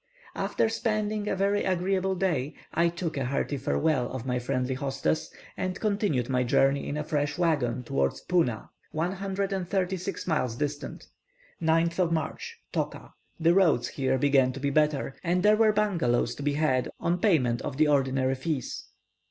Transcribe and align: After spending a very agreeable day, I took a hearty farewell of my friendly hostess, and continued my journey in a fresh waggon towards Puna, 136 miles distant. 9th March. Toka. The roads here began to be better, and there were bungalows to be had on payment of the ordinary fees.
After 0.33 0.67
spending 0.67 1.27
a 1.27 1.35
very 1.35 1.63
agreeable 1.63 2.15
day, 2.15 2.55
I 2.73 2.89
took 2.89 3.17
a 3.17 3.25
hearty 3.25 3.55
farewell 3.57 4.11
of 4.11 4.25
my 4.25 4.39
friendly 4.39 4.73
hostess, 4.73 5.29
and 5.55 5.79
continued 5.79 6.27
my 6.27 6.43
journey 6.43 6.89
in 6.89 6.97
a 6.97 7.03
fresh 7.03 7.37
waggon 7.37 7.83
towards 7.83 8.21
Puna, 8.21 8.71
136 8.93 10.25
miles 10.25 10.55
distant. 10.55 11.05
9th 11.61 12.09
March. 12.11 12.57
Toka. 12.71 13.13
The 13.39 13.53
roads 13.53 13.89
here 13.89 14.17
began 14.17 14.51
to 14.53 14.59
be 14.59 14.71
better, 14.71 15.15
and 15.23 15.43
there 15.43 15.55
were 15.55 15.71
bungalows 15.71 16.33
to 16.33 16.41
be 16.41 16.53
had 16.53 16.89
on 16.99 17.19
payment 17.19 17.61
of 17.61 17.77
the 17.77 17.87
ordinary 17.87 18.33
fees. 18.33 18.85